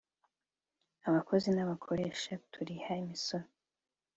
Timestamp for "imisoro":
3.01-3.47